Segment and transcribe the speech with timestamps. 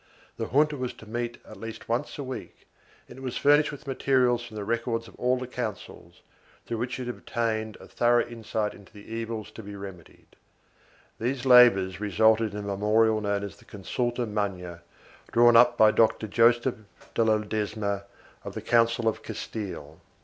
[0.37, 2.65] The Junta was to meet at least once a week
[3.07, 6.23] and it was furnished with materials from the records of all the Councils,
[6.65, 10.35] through which it obtained a thorough insight into the evils to be remedied.
[11.19, 14.81] These labors resulted in a memorial known as the Consulta Magna,
[15.31, 16.77] drawn up by Doctor Joseph
[17.13, 18.05] de Ledesma
[18.43, 20.01] of the Council of Castile.